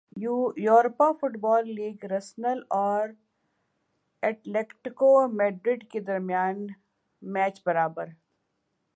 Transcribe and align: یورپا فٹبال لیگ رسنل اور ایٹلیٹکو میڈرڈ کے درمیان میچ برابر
یورپا 0.57 1.11
فٹبال 1.11 1.69
لیگ 1.75 2.05
رسنل 2.11 2.61
اور 2.77 3.09
ایٹلیٹکو 4.23 5.11
میڈرڈ 5.33 5.83
کے 5.91 5.99
درمیان 6.07 6.65
میچ 7.21 7.61
برابر 7.65 8.07